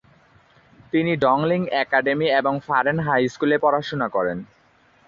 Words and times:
তিনি 0.93 1.11
Donglin 1.17 1.63
academy 1.81 2.27
এবং 2.39 2.53
Faren 2.67 2.97
high 2.99 3.21
স্কুলে 3.27 3.57
পড়াশোনা 3.57 4.07
করেন। 4.07 4.37